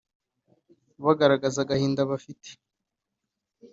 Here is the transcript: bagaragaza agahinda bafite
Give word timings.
bagaragaza 1.03 1.57
agahinda 1.61 2.01
bafite 2.11 2.49